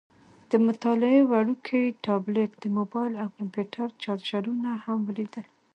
د 0.49 0.51
مطالعې 0.67 1.21
وړوکی 1.25 1.81
ټابلیټ، 2.05 2.51
د 2.59 2.65
موبایل 2.77 3.13
او 3.23 3.27
کمپیوټر 3.37 3.87
چارجرونه 4.03 4.69
هم 4.83 4.97
ولیدل. 5.07 5.45